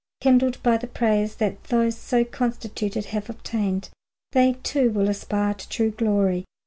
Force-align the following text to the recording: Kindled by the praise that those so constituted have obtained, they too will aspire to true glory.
Kindled 0.19 0.57
by 0.63 0.77
the 0.77 0.87
praise 0.87 1.35
that 1.35 1.65
those 1.65 1.95
so 1.95 2.25
constituted 2.25 3.05
have 3.13 3.29
obtained, 3.29 3.91
they 4.31 4.53
too 4.63 4.89
will 4.89 5.07
aspire 5.07 5.53
to 5.53 5.69
true 5.69 5.91
glory. 5.91 6.43